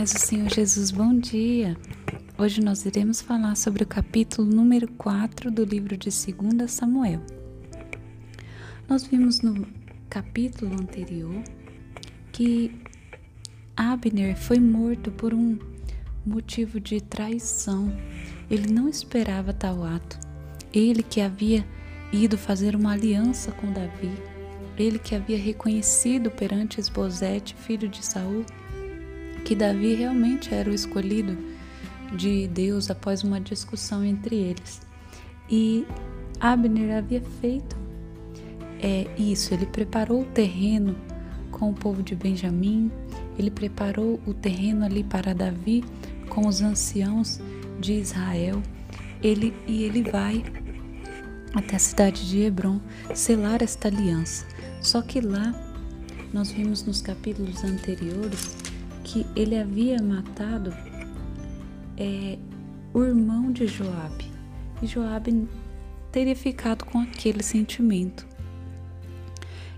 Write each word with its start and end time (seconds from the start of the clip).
paz 0.00 0.14
do 0.14 0.18
Senhor 0.18 0.48
Jesus, 0.48 0.90
bom 0.90 1.18
dia! 1.18 1.76
Hoje 2.38 2.62
nós 2.62 2.86
iremos 2.86 3.20
falar 3.20 3.54
sobre 3.54 3.82
o 3.82 3.86
capítulo 3.86 4.48
número 4.50 4.90
4 4.92 5.50
do 5.50 5.62
livro 5.62 5.94
de 5.94 6.08
2 6.08 6.70
Samuel. 6.70 7.20
Nós 8.88 9.04
vimos 9.04 9.42
no 9.42 9.66
capítulo 10.08 10.72
anterior 10.72 11.42
que 12.32 12.80
Abner 13.76 14.34
foi 14.38 14.58
morto 14.58 15.10
por 15.10 15.34
um 15.34 15.58
motivo 16.24 16.80
de 16.80 17.02
traição. 17.02 17.94
Ele 18.50 18.72
não 18.72 18.88
esperava 18.88 19.52
tal 19.52 19.84
ato. 19.84 20.18
Ele 20.72 21.02
que 21.02 21.20
havia 21.20 21.62
ido 22.10 22.38
fazer 22.38 22.74
uma 22.74 22.92
aliança 22.92 23.52
com 23.52 23.70
Davi, 23.70 24.14
ele 24.78 24.98
que 24.98 25.14
havia 25.14 25.36
reconhecido 25.36 26.30
perante 26.30 26.80
Esbozete, 26.80 27.54
filho 27.54 27.86
de 27.86 28.02
Saul, 28.02 28.46
que 29.44 29.54
Davi 29.54 29.94
realmente 29.94 30.54
era 30.54 30.70
o 30.70 30.74
escolhido 30.74 31.36
de 32.16 32.48
Deus 32.48 32.90
após 32.90 33.22
uma 33.22 33.40
discussão 33.40 34.04
entre 34.04 34.36
eles. 34.36 34.80
E 35.48 35.86
Abner 36.38 36.96
havia 36.96 37.22
feito 37.40 37.76
é, 38.82 39.06
isso, 39.18 39.52
ele 39.52 39.66
preparou 39.66 40.22
o 40.22 40.26
terreno 40.26 40.96
com 41.50 41.70
o 41.70 41.74
povo 41.74 42.02
de 42.02 42.14
Benjamim, 42.14 42.90
ele 43.38 43.50
preparou 43.50 44.18
o 44.26 44.32
terreno 44.32 44.84
ali 44.84 45.04
para 45.04 45.34
Davi 45.34 45.84
com 46.28 46.46
os 46.46 46.62
anciãos 46.62 47.40
de 47.78 47.94
Israel. 47.94 48.62
Ele 49.22 49.54
e 49.66 49.84
ele 49.84 50.02
vai 50.02 50.42
até 51.54 51.76
a 51.76 51.78
cidade 51.78 52.28
de 52.28 52.40
Hebron 52.40 52.80
selar 53.14 53.62
esta 53.62 53.88
aliança. 53.88 54.46
Só 54.80 55.02
que 55.02 55.20
lá 55.20 55.54
nós 56.32 56.50
vimos 56.50 56.84
nos 56.84 57.02
capítulos 57.02 57.62
anteriores 57.64 58.56
que 59.04 59.26
ele 59.34 59.56
havia 59.56 60.02
matado 60.02 60.72
é, 61.96 62.38
o 62.92 63.02
irmão 63.02 63.52
de 63.52 63.66
Joabe. 63.66 64.30
E 64.82 64.86
Joabe 64.86 65.48
teria 66.10 66.36
ficado 66.36 66.84
com 66.84 66.98
aquele 66.98 67.42
sentimento. 67.42 68.26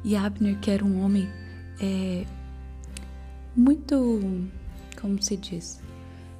E 0.04 0.16
Abner, 0.16 0.58
que 0.58 0.70
era 0.70 0.84
um 0.84 1.04
homem 1.04 1.28
é, 1.80 2.24
muito, 3.54 4.20
como 5.00 5.22
se 5.22 5.36
diz, 5.36 5.80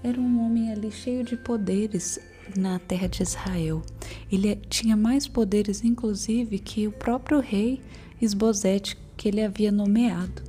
era 0.03 0.21
um 0.21 0.45
homem 0.45 0.73
ali 0.73 0.91
cheio 0.91 1.25
de 1.25 1.37
poderes 1.37 2.19
na 2.57 2.79
terra 2.79 3.09
de 3.09 3.23
Israel. 3.23 3.83
Ele 4.31 4.57
tinha 4.69 4.97
mais 4.97 5.29
poderes, 5.29 5.85
inclusive, 5.85 6.59
que 6.59 6.89
o 6.89 6.93
próprio 6.93 7.41
rei 7.41 7.81
Esbozete, 8.21 8.97
que 9.17 9.29
ele 9.29 9.43
havia 9.43 9.71
nomeado. 9.71 10.43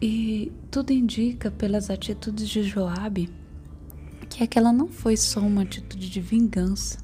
E 0.00 0.52
tudo 0.70 0.92
indica 0.92 1.50
pelas 1.50 1.90
atitudes 1.90 2.48
de 2.48 2.62
Joabe 2.62 3.30
que 4.28 4.42
aquela 4.42 4.72
não 4.72 4.88
foi 4.88 5.16
só 5.16 5.40
uma 5.40 5.62
atitude 5.62 6.10
de 6.10 6.20
vingança, 6.20 6.98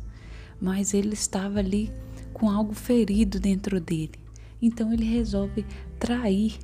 mas 0.61 0.95
ele 0.95 1.15
estava 1.15 1.61
ali 1.61 1.93
com 2.33 2.51
algo 2.51 2.75
ferido 2.75 3.39
dentro 3.39 3.81
dele. 3.81 4.15
Então 4.61 4.93
ele 4.93 5.05
resolve 5.05 5.65
trair 5.99 6.59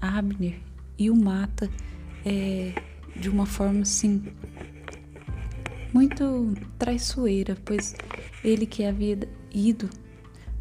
Abner 0.00 0.60
e 0.98 1.10
o 1.10 1.16
mata 1.16 1.70
é, 2.24 2.74
de 3.16 3.28
uma 3.28 3.46
forma 3.46 3.80
assim 3.80 4.22
muito 5.92 6.54
traiçoeira, 6.78 7.56
pois 7.64 7.94
ele 8.44 8.66
que 8.66 8.84
havia 8.84 9.18
ido 9.52 9.88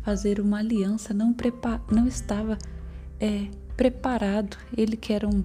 fazer 0.02 0.40
uma 0.40 0.60
aliança 0.60 1.14
não, 1.14 1.36
não 1.92 2.08
estava 2.08 2.58
é, 3.20 3.48
preparado. 3.80 4.58
Ele 4.78 4.98
que 4.98 5.14
era 5.14 5.26
um, 5.26 5.42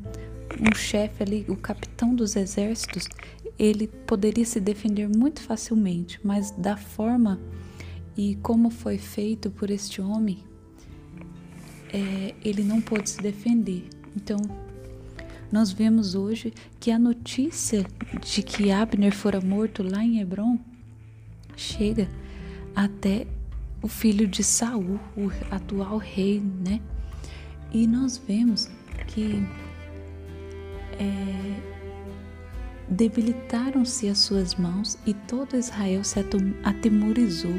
um 0.60 0.74
chefe 0.74 1.22
ali, 1.22 1.44
o 1.48 1.54
capitão 1.54 2.12
dos 2.12 2.34
exércitos, 2.34 3.08
ele 3.56 3.86
poderia 3.86 4.45
se 4.45 4.58
defender 4.58 5.08
muito 5.08 5.40
facilmente, 5.40 6.18
mas 6.24 6.50
da 6.50 6.77
forma 6.77 7.40
e 8.17 8.34
como 8.42 8.70
foi 8.70 8.98
feito 8.98 9.52
por 9.52 9.70
este 9.70 10.00
homem, 10.00 10.39
é, 11.92 12.34
ele 12.44 12.64
não 12.64 12.80
pôde 12.80 13.08
se 13.08 13.23
defender. 13.23 13.89
Então, 14.17 14.39
nós 15.52 15.70
vemos 15.70 16.17
hoje 16.17 16.52
que 16.80 16.90
a 16.90 16.98
notícia 16.98 17.86
de 18.20 18.42
que 18.42 18.73
Abner 18.73 19.14
fora 19.14 19.40
morto 19.40 19.80
lá 19.80 20.02
em 20.02 20.18
Hebron 20.18 20.58
chega 21.56 22.08
até 22.74 23.28
o 23.80 23.86
filho 23.86 24.27
de 24.27 24.42
Saul, 24.42 24.98
o 25.17 25.30
atual 25.52 25.98
rei, 25.98 26.40
né? 26.40 26.80
E 27.74 27.89
nós 27.89 28.17
vemos 28.17 28.70
que 29.08 29.45
é, 30.92 31.61
debilitaram-se 32.89 34.08
as 34.08 34.18
suas 34.18 34.55
mãos 34.55 34.96
e 35.05 35.12
todo 35.12 35.57
Israel 35.57 36.05
se 36.05 36.20
atemorizou. 36.62 37.51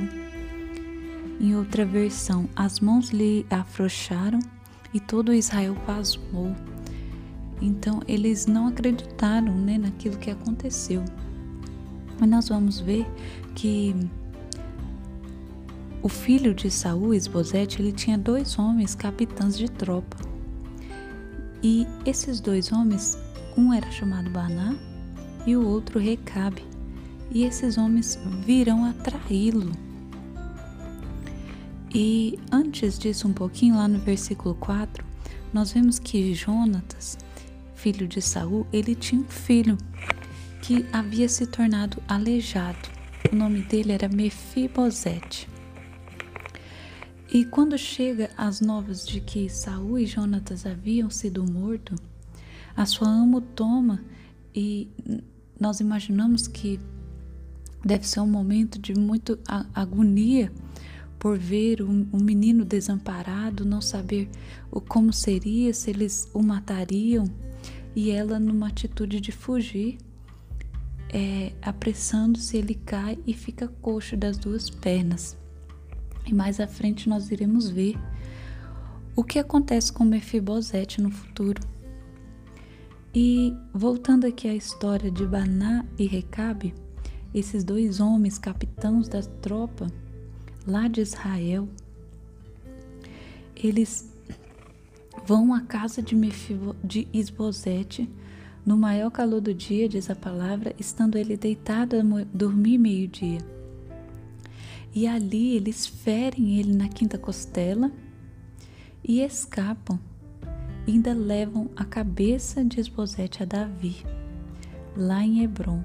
Em 1.41 1.53
outra 1.53 1.85
versão, 1.85 2.47
as 2.55 2.79
mãos 2.79 3.09
lhe 3.09 3.45
afrouxaram 3.49 4.39
e 4.93 5.01
todo 5.01 5.33
Israel 5.33 5.75
pasmou. 5.85 6.55
Então 7.61 8.01
eles 8.07 8.45
não 8.45 8.67
acreditaram 8.67 9.53
né, 9.53 9.77
naquilo 9.77 10.17
que 10.17 10.31
aconteceu. 10.31 11.03
Mas 12.17 12.29
nós 12.29 12.47
vamos 12.47 12.79
ver 12.79 13.05
que 13.53 13.93
o 16.05 16.07
filho 16.07 16.53
de 16.53 16.69
Saul, 16.69 17.15
Esbozete, 17.15 17.81
ele 17.81 17.91
tinha 17.91 18.15
dois 18.15 18.59
homens 18.59 18.93
capitães 18.93 19.57
de 19.57 19.67
tropa. 19.67 20.17
E 21.63 21.87
esses 22.05 22.39
dois 22.39 22.71
homens, 22.71 23.17
um 23.57 23.73
era 23.73 23.89
chamado 23.89 24.29
Baná 24.29 24.75
e 25.47 25.55
o 25.55 25.67
outro 25.67 25.97
Recabe. 25.97 26.63
E 27.31 27.43
esses 27.43 27.75
homens 27.75 28.19
virão 28.45 28.85
atraí-lo. 28.85 29.71
E 31.91 32.37
antes 32.51 32.99
disso, 32.99 33.27
um 33.27 33.33
pouquinho 33.33 33.77
lá 33.77 33.87
no 33.87 33.97
versículo 33.97 34.53
4, 34.53 35.03
nós 35.51 35.71
vemos 35.71 35.97
que 35.97 36.35
Jonatas, 36.35 37.17
filho 37.73 38.07
de 38.07 38.21
Saul, 38.21 38.67
ele 38.71 38.93
tinha 38.93 39.21
um 39.21 39.27
filho 39.27 39.75
que 40.61 40.85
havia 40.93 41.27
se 41.27 41.47
tornado 41.47 41.97
aleijado. 42.07 42.89
O 43.33 43.35
nome 43.35 43.63
dele 43.63 43.91
era 43.91 44.07
Mefibosete. 44.07 45.54
E 47.35 47.43
quando 47.43 47.77
chega 47.77 48.29
as 48.37 48.61
novas 48.61 49.05
de 49.05 49.19
que 49.19 49.49
Saul 49.49 49.99
e 49.99 50.05
Jonatas 50.05 50.65
haviam 50.65 51.09
sido 51.09 51.43
mortos, 51.43 51.99
a 52.73 52.85
sua 52.85 53.09
ama 53.09 53.39
o 53.39 53.41
toma 53.41 54.01
e 54.55 54.87
nós 55.59 55.81
imaginamos 55.81 56.47
que 56.47 56.79
deve 57.83 58.07
ser 58.07 58.21
um 58.21 58.25
momento 58.25 58.79
de 58.79 58.97
muita 58.97 59.37
agonia 59.73 60.49
por 61.19 61.37
ver 61.37 61.81
um, 61.81 62.07
um, 62.13 62.23
menino 62.23 62.63
desamparado, 62.63 63.65
não 63.65 63.81
saber 63.81 64.29
o 64.71 64.79
como 64.79 65.11
seria, 65.11 65.73
se 65.73 65.89
eles 65.89 66.29
o 66.33 66.41
matariam, 66.41 67.25
e 67.93 68.11
ela 68.11 68.39
numa 68.39 68.69
atitude 68.69 69.19
de 69.19 69.33
fugir, 69.33 69.97
é, 71.09 71.51
apressando-se, 71.61 72.55
ele 72.55 72.75
cai 72.75 73.19
e 73.27 73.33
fica 73.33 73.67
coxo 73.67 74.15
das 74.15 74.37
duas 74.37 74.69
pernas. 74.69 75.35
E 76.25 76.33
mais 76.33 76.59
à 76.59 76.67
frente 76.67 77.07
nós 77.07 77.31
iremos 77.31 77.69
ver 77.69 77.97
o 79.15 79.23
que 79.23 79.39
acontece 79.39 79.91
com 79.91 80.03
Mefibosete 80.03 81.01
no 81.01 81.11
futuro. 81.11 81.61
E 83.13 83.53
voltando 83.73 84.25
aqui 84.25 84.47
à 84.47 84.53
história 84.53 85.09
de 85.09 85.25
Baná 85.25 85.85
e 85.97 86.05
Recabe, 86.05 86.73
esses 87.33 87.63
dois 87.63 87.99
homens 87.99 88.37
capitães 88.37 89.07
da 89.07 89.21
tropa 89.21 89.87
lá 90.67 90.87
de 90.87 91.01
Israel, 91.01 91.67
eles 93.55 94.09
vão 95.25 95.53
à 95.53 95.61
casa 95.61 96.01
de, 96.01 96.15
Mefibo, 96.15 96.75
de 96.83 97.07
Isbosete 97.13 98.09
no 98.65 98.77
maior 98.77 99.11
calor 99.11 99.41
do 99.41 99.53
dia, 99.53 99.87
diz 99.87 100.09
a 100.09 100.15
palavra, 100.15 100.75
estando 100.79 101.17
ele 101.17 101.37
deitado 101.37 101.95
a 101.95 102.01
dormir 102.33 102.77
meio-dia. 102.77 103.39
E 104.95 105.05
ali 105.05 105.57
eles 105.57 105.85
ferem 105.85 106.57
ele 106.57 106.73
na 106.73 106.87
quinta 106.87 107.17
costela 107.17 107.91
e 109.03 109.21
escapam. 109.21 109.99
Ainda 110.87 111.13
levam 111.13 111.69
a 111.75 111.83
cabeça 111.83 112.63
de 112.63 112.79
Esbozete 112.79 113.43
a 113.43 113.45
Davi, 113.45 114.05
lá 114.95 115.21
em 115.21 115.43
Hebron, 115.43 115.83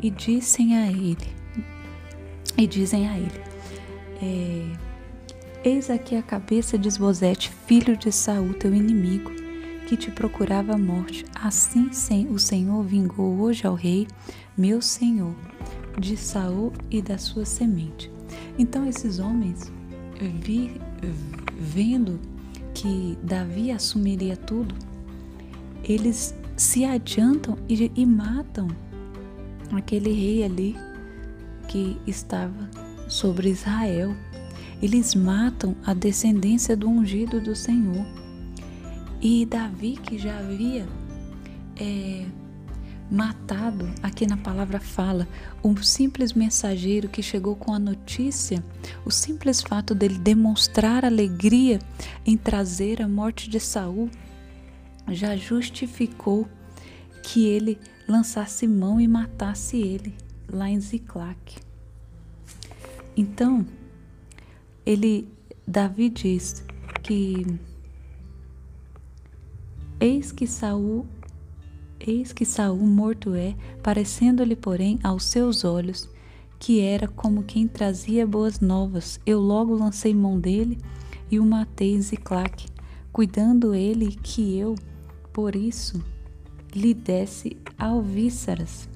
e 0.00 0.10
dizem 0.10 0.76
a 0.76 0.86
ele, 0.86 1.28
e 2.56 2.66
dizem 2.66 3.08
a 3.08 3.18
ele, 3.18 3.40
é, 4.22 4.88
Eis 5.64 5.90
aqui 5.90 6.14
a 6.14 6.22
cabeça 6.22 6.78
de 6.78 6.86
Esbozete, 6.86 7.50
filho 7.66 7.96
de 7.96 8.12
Saul, 8.12 8.54
teu 8.54 8.72
inimigo, 8.72 9.30
que 9.88 9.96
te 9.96 10.10
procurava 10.10 10.74
a 10.74 10.78
morte. 10.78 11.26
Assim 11.34 12.28
o 12.30 12.38
Senhor 12.38 12.82
vingou 12.84 13.40
hoje 13.40 13.66
ao 13.66 13.74
rei, 13.74 14.06
meu 14.56 14.80
senhor, 14.80 15.34
de 15.98 16.16
Saul 16.16 16.72
e 16.88 17.02
da 17.02 17.18
sua 17.18 17.44
semente. 17.44 18.17
Então 18.58 18.84
esses 18.86 19.18
homens, 19.20 19.70
vi, 20.42 20.80
vendo 21.58 22.18
que 22.74 23.16
Davi 23.22 23.70
assumiria 23.70 24.36
tudo, 24.36 24.74
eles 25.84 26.34
se 26.56 26.84
adiantam 26.84 27.56
e, 27.68 27.90
e 27.94 28.04
matam 28.04 28.68
aquele 29.72 30.12
rei 30.12 30.44
ali 30.44 30.76
que 31.68 31.96
estava 32.06 32.68
sobre 33.08 33.50
Israel. 33.50 34.14
Eles 34.82 35.14
matam 35.14 35.74
a 35.84 35.94
descendência 35.94 36.76
do 36.76 36.88
ungido 36.88 37.40
do 37.40 37.54
Senhor. 37.54 38.06
E 39.20 39.44
Davi, 39.46 39.96
que 39.96 40.18
já 40.18 40.38
havia 40.38 40.86
é, 41.76 42.24
matado, 43.10 43.88
aqui 44.02 44.26
na 44.26 44.36
palavra 44.36 44.78
fala, 44.78 45.26
um 45.64 45.76
simples 45.76 46.32
mensageiro 46.32 47.08
que 47.08 47.22
chegou 47.22 47.56
com 47.56 47.72
a 47.72 47.78
notícia, 47.78 48.62
o 49.04 49.10
simples 49.10 49.62
fato 49.62 49.94
dele 49.94 50.18
demonstrar 50.18 51.04
alegria 51.04 51.78
em 52.26 52.36
trazer 52.36 53.00
a 53.00 53.08
morte 53.08 53.48
de 53.48 53.58
Saul, 53.58 54.10
já 55.08 55.36
justificou 55.36 56.46
que 57.22 57.46
ele 57.46 57.78
lançasse 58.06 58.66
mão 58.66 59.00
e 59.00 59.08
matasse 59.08 59.76
ele 59.78 60.14
lá 60.50 60.68
em 60.68 60.80
Ziclac. 60.80 61.56
Então, 63.16 63.66
ele 64.84 65.28
Davi 65.66 66.08
diz 66.08 66.64
que 67.02 67.44
eis 70.00 70.32
que 70.32 70.46
Saul 70.46 71.06
Eis 72.00 72.32
que 72.32 72.44
Saul 72.44 72.86
morto 72.86 73.34
é, 73.34 73.56
parecendo-lhe, 73.82 74.54
porém, 74.54 74.98
aos 75.02 75.24
seus 75.24 75.64
olhos, 75.64 76.08
que 76.58 76.80
era 76.80 77.08
como 77.08 77.42
quem 77.42 77.66
trazia 77.66 78.26
boas 78.26 78.60
novas. 78.60 79.20
Eu 79.26 79.40
logo 79.40 79.74
lancei 79.74 80.14
mão 80.14 80.38
dele 80.38 80.78
e 81.30 81.38
o 81.38 81.44
matei 81.44 81.94
em 81.94 82.00
Ziclac, 82.00 82.66
cuidando 83.12 83.74
ele 83.74 84.16
que 84.22 84.56
eu, 84.56 84.74
por 85.32 85.56
isso, 85.56 86.02
lhe 86.74 86.94
desse 86.94 87.56
alvíceras. 87.76 88.88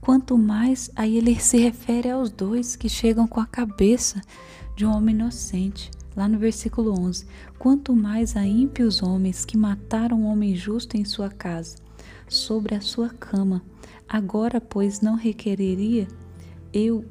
Quanto 0.00 0.36
mais 0.36 0.90
aí 0.96 1.16
ele 1.16 1.38
se 1.40 1.58
refere 1.58 2.10
aos 2.10 2.30
dois 2.30 2.76
que 2.76 2.88
chegam 2.88 3.26
com 3.26 3.40
a 3.40 3.46
cabeça 3.46 4.20
de 4.76 4.86
um 4.86 4.94
homem 4.94 5.14
inocente 5.14 5.90
lá 6.16 6.28
no 6.28 6.38
versículo 6.38 6.98
11: 6.98 7.26
Quanto 7.58 7.94
mais 7.94 8.36
a 8.36 8.46
ímpios 8.46 9.02
homens 9.02 9.44
que 9.44 9.56
mataram 9.56 10.22
um 10.22 10.26
homem 10.26 10.54
justo 10.54 10.96
em 10.96 11.04
sua 11.04 11.30
casa, 11.30 11.76
sobre 12.28 12.74
a 12.74 12.80
sua 12.80 13.08
cama, 13.08 13.62
agora, 14.08 14.60
pois, 14.60 15.00
não 15.00 15.14
requereria 15.14 16.06
eu 16.72 17.04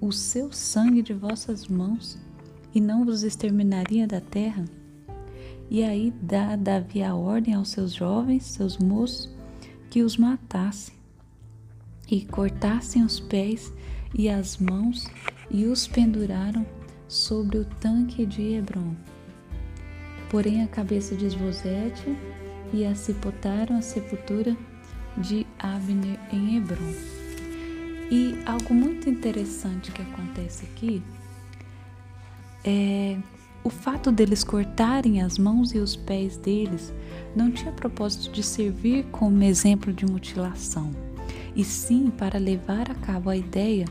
o 0.00 0.10
seu 0.12 0.50
sangue 0.50 1.02
de 1.02 1.12
vossas 1.12 1.68
mãos 1.68 2.18
e 2.74 2.80
não 2.80 3.04
vos 3.04 3.22
exterminaria 3.22 4.06
da 4.06 4.20
terra? 4.20 4.64
E 5.70 5.84
aí 5.84 6.12
dá 6.20 6.56
Davi 6.56 7.02
a 7.02 7.14
ordem 7.14 7.54
aos 7.54 7.68
seus 7.68 7.92
jovens, 7.92 8.44
seus 8.44 8.76
moços, 8.78 9.32
que 9.88 10.02
os 10.02 10.16
matassem 10.16 10.94
e 12.10 12.24
cortassem 12.24 13.04
os 13.04 13.20
pés 13.20 13.72
e 14.12 14.28
as 14.28 14.58
mãos 14.58 15.06
e 15.48 15.66
os 15.66 15.86
penduraram 15.86 16.66
sobre 17.10 17.58
o 17.58 17.64
tanque 17.64 18.24
de 18.24 18.54
Hebron. 18.54 18.94
Porém, 20.30 20.62
a 20.62 20.68
cabeça 20.68 21.16
de 21.16 21.26
Esbozete 21.26 22.16
e 22.72 22.86
a 22.86 22.94
cipotaram 22.94 23.76
a 23.76 23.82
sepultura 23.82 24.56
de 25.18 25.44
Abner 25.58 26.20
em 26.32 26.56
Hebron. 26.56 26.94
E 28.12 28.38
algo 28.46 28.72
muito 28.72 29.10
interessante 29.10 29.90
que 29.90 30.00
acontece 30.00 30.64
aqui 30.66 31.02
é 32.64 33.18
o 33.64 33.70
fato 33.70 34.12
deles 34.12 34.44
cortarem 34.44 35.20
as 35.20 35.36
mãos 35.36 35.74
e 35.74 35.78
os 35.78 35.96
pés 35.96 36.36
deles 36.36 36.92
não 37.34 37.50
tinha 37.50 37.72
propósito 37.72 38.32
de 38.32 38.42
servir 38.42 39.04
como 39.10 39.42
exemplo 39.42 39.92
de 39.92 40.06
mutilação, 40.06 40.94
e 41.54 41.64
sim 41.64 42.10
para 42.10 42.38
levar 42.38 42.90
a 42.90 42.94
cabo 42.94 43.30
a 43.30 43.36
ideia 43.36 43.84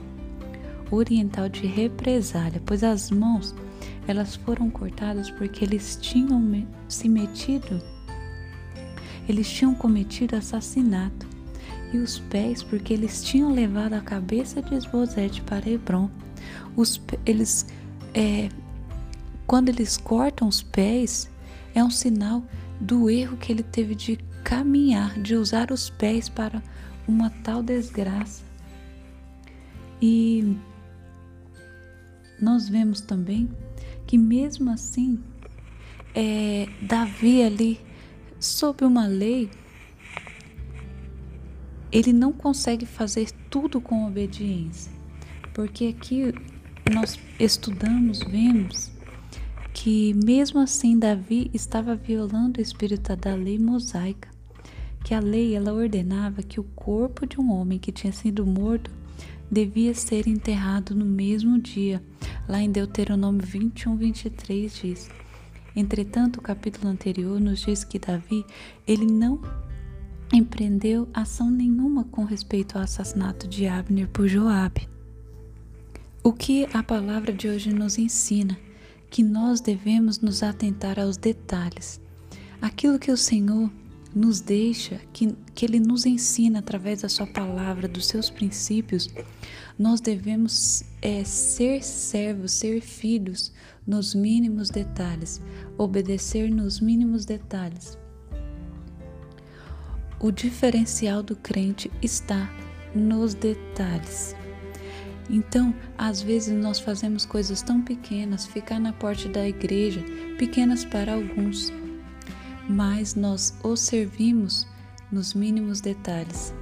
oriental 0.92 1.50
de 1.50 1.66
represália, 1.66 2.62
pois 2.66 2.84
as 2.84 3.12
mãos 3.12 3.56
elas 4.08 4.36
foram 4.36 4.70
cortadas 4.70 5.30
porque 5.30 5.64
eles 5.64 5.98
tinham 6.02 6.66
se 6.88 7.08
metido, 7.08 7.80
eles 9.28 9.48
tinham 9.50 9.76
cometido 9.76 10.36
assassinato, 10.36 11.28
e 11.94 11.98
os 11.98 12.20
pés 12.20 12.64
porque 12.64 12.94
eles 12.94 13.24
tinham 13.24 13.54
levado 13.54 13.94
a 13.94 14.02
cabeça 14.02 14.62
de 14.62 14.76
Esbozete 14.76 15.42
para 15.42 15.70
Hebron. 15.70 16.10
Os, 16.76 17.02
eles, 17.26 17.68
é, 18.14 18.50
quando 19.46 19.70
eles 19.70 19.98
cortam 19.98 20.48
os 20.48 20.62
pés, 20.62 21.30
é 21.74 21.84
um 21.84 21.90
sinal 21.90 22.44
do 22.80 23.10
erro 23.10 23.38
que 23.38 23.52
ele 23.52 23.64
teve 23.64 23.96
de 23.96 24.18
caminhar, 24.44 25.20
de 25.20 25.36
usar 25.36 25.72
os 25.72 25.90
pés 25.90 26.30
para 26.30 26.62
uma 27.08 27.30
tal 27.44 27.62
desgraça. 27.62 28.44
E 30.02 30.56
nós 32.42 32.70
vemos 32.70 33.02
também 33.02 33.50
que 34.06 34.18
mesmo 34.18 34.72
assim, 34.72 35.20
é, 36.16 36.68
Davi 36.82 37.44
ali, 37.44 37.80
sob 38.40 38.84
uma 38.84 39.06
lei, 39.06 39.50
ele 41.92 42.14
não 42.14 42.32
consegue 42.32 42.86
fazer 42.86 43.32
tudo 43.50 43.80
com 43.80 44.08
obediência, 44.08 44.92
porque 45.54 45.96
aqui 45.96 46.34
nós 46.92 47.20
estudamos, 47.40 48.20
vemos 48.24 48.92
que 49.74 50.14
mesmo 50.14 50.60
assim 50.60 50.98
Davi 50.98 51.50
estava 51.54 51.96
violando 51.96 52.60
o 52.60 52.62
espírito 52.62 53.16
da 53.16 53.36
lei 53.36 53.58
mosaica, 53.58 54.30
que 55.04 55.14
a 55.14 55.20
lei 55.20 55.56
ela 55.56 55.72
ordenava 55.72 56.44
que 56.44 56.60
o 56.60 56.64
corpo 56.64 57.26
de 57.26 57.40
um 57.40 57.52
homem 57.52 57.80
que 57.80 57.92
tinha 57.92 58.12
sido 58.12 58.46
morto 58.46 58.92
devia 59.52 59.94
ser 59.94 60.28
enterrado 60.28 60.96
no 60.96 61.06
mesmo 61.06 61.60
dia 61.60 62.02
Lá 62.50 62.60
em 62.60 62.72
Deuteronômio 62.72 63.46
21, 63.46 63.96
23 63.96 64.76
diz: 64.76 65.10
Entretanto, 65.76 66.38
o 66.38 66.42
capítulo 66.42 66.90
anterior 66.90 67.40
nos 67.40 67.60
diz 67.60 67.84
que 67.84 68.00
Davi, 68.00 68.44
ele 68.88 69.06
não 69.06 69.40
empreendeu 70.34 71.08
ação 71.14 71.52
nenhuma 71.52 72.06
com 72.06 72.24
respeito 72.24 72.76
ao 72.76 72.84
assassinato 72.84 73.48
de 73.48 73.68
Abner 73.68 74.08
por 74.08 74.28
Joabe. 74.28 74.90
O 76.24 76.34
que 76.34 76.68
a 76.74 76.82
palavra 76.82 77.32
de 77.32 77.48
hoje 77.48 77.72
nos 77.72 78.00
ensina? 78.00 78.58
Que 79.12 79.22
nós 79.22 79.62
devemos 79.62 80.20
nos 80.20 80.42
atentar 80.42 81.00
aos 81.00 81.16
detalhes. 81.16 82.02
Aquilo 82.60 82.98
que 82.98 83.12
o 83.12 83.18
Senhor 83.18 83.70
nos 84.14 84.42
deixa, 84.42 85.00
que, 85.14 85.36
que 85.54 85.66
Ele 85.66 85.80
nos 85.80 86.06
ensina 86.06 86.60
através 86.60 87.02
da 87.02 87.10
Sua 87.10 87.28
palavra, 87.28 87.88
dos 87.88 88.08
seus 88.08 88.30
princípios, 88.30 89.10
nós 89.78 90.02
devemos 90.02 90.84
é, 91.02 91.24
ser 91.24 91.84
servos, 91.84 92.52
ser 92.52 92.82
filhos 92.82 93.52
nos 93.86 94.14
mínimos 94.14 94.70
detalhes, 94.70 95.42
obedecer 95.78 96.50
nos 96.52 96.80
mínimos 96.80 97.26
detalhes. 97.26 97.98
O 100.20 100.32
diferencial 100.32 101.24
do 101.24 101.36
crente 101.36 101.90
está 102.02 102.52
nos 102.94 103.34
detalhes. 103.34 104.36
Então, 105.30 105.74
às 105.98 106.22
vezes 106.22 106.54
nós 106.54 106.80
fazemos 106.80 107.26
coisas 107.26 107.62
tão 107.62 107.82
pequenas, 107.82 108.46
ficar 108.46 108.80
na 108.80 108.92
porta 108.92 109.30
da 109.30 109.48
igreja, 109.48 110.04
pequenas 110.38 110.84
para 110.84 111.14
alguns, 111.14 111.72
mas 112.70 113.16
nós 113.16 113.54
o 113.64 113.76
servimos 113.76 114.68
nos 115.12 115.34
mínimos 115.34 115.82
detalhes. 115.82 116.54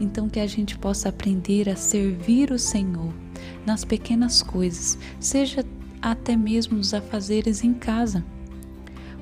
Então, 0.00 0.28
que 0.28 0.40
a 0.40 0.46
gente 0.46 0.76
possa 0.76 1.08
aprender 1.08 1.68
a 1.68 1.76
servir 1.76 2.50
o 2.50 2.58
Senhor 2.58 3.12
nas 3.64 3.84
pequenas 3.84 4.42
coisas, 4.42 4.98
seja 5.20 5.64
até 6.02 6.36
mesmo 6.36 6.76
nos 6.76 6.92
afazeres 6.92 7.62
em 7.62 7.72
casa. 7.72 8.24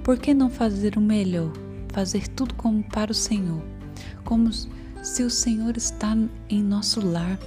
Por 0.02 0.18
que 0.18 0.32
não 0.32 0.48
fazer 0.48 0.96
o 0.96 1.00
melhor? 1.00 1.52
Fazer 1.92 2.28
tudo 2.28 2.54
como 2.54 2.82
para 2.82 3.12
o 3.12 3.14
Senhor, 3.14 3.62
como 4.24 4.50
se 4.52 5.22
o 5.22 5.30
Senhor 5.30 5.76
está 5.76 6.16
em 6.48 6.62
nosso 6.62 7.04
lar. 7.04 7.38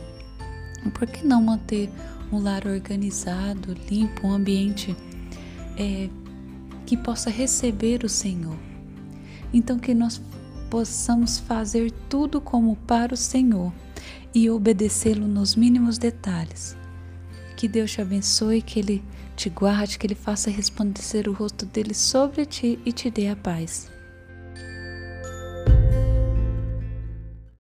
Por 0.93 1.07
que 1.07 1.25
não 1.25 1.41
manter 1.41 1.89
um 2.31 2.39
lar 2.39 2.65
organizado, 2.67 3.75
limpo, 3.89 4.27
um 4.27 4.31
ambiente 4.31 4.95
é, 5.77 6.09
que 6.89 6.97
possa 6.97 7.29
receber 7.29 8.03
o 8.03 8.09
Senhor. 8.09 8.57
Então, 9.53 9.77
que 9.77 9.93
nós 9.93 10.19
possamos 10.71 11.37
fazer 11.37 11.91
tudo 12.09 12.41
como 12.41 12.75
para 12.75 13.13
o 13.13 13.17
Senhor 13.17 13.71
e 14.33 14.49
obedecê-lo 14.49 15.27
nos 15.27 15.55
mínimos 15.55 15.99
detalhes. 15.99 16.75
Que 17.55 17.67
Deus 17.67 17.91
te 17.91 18.01
abençoe, 18.01 18.63
que 18.63 18.79
Ele 18.79 19.03
te 19.35 19.51
guarde, 19.51 19.99
que 19.99 20.07
Ele 20.07 20.15
faça 20.15 20.49
resplandecer 20.49 21.29
o 21.29 21.31
rosto 21.31 21.63
dele 21.63 21.93
sobre 21.93 22.43
ti 22.43 22.79
e 22.83 22.91
te 22.91 23.11
dê 23.11 23.27
a 23.27 23.35
paz. 23.35 23.91